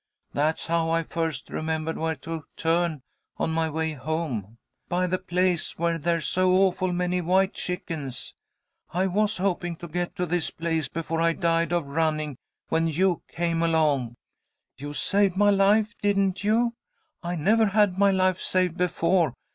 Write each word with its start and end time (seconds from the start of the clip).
That's 0.33 0.65
how 0.65 0.89
I 0.89 1.03
first 1.03 1.51
remembered 1.51 1.95
where 1.95 2.15
to 2.15 2.45
turn 2.57 3.03
on 3.37 3.51
my 3.51 3.69
way 3.69 3.93
home, 3.93 4.57
by 4.89 5.05
the 5.05 5.19
place 5.19 5.77
where 5.77 5.99
there's 5.99 6.25
so 6.25 6.53
awful 6.55 6.91
many 6.91 7.21
white 7.21 7.53
chickens. 7.53 8.33
I 8.93 9.05
was 9.05 9.37
hoping 9.37 9.75
to 9.75 9.87
get 9.87 10.15
to 10.15 10.25
his 10.25 10.49
place 10.49 10.87
before 10.89 11.21
I 11.21 11.33
died 11.33 11.71
of 11.71 11.85
running, 11.85 12.37
when 12.69 12.87
you 12.87 13.21
came 13.27 13.61
along. 13.61 14.15
You 14.75 14.93
saved 14.93 15.37
my 15.37 15.51
life, 15.51 15.93
didn't 16.01 16.43
you? 16.43 16.73
I 17.21 17.35
never 17.35 17.67
had 17.67 17.99
my 17.99 18.09
life 18.09 18.41
saved 18.41 18.77
before. 18.77 19.35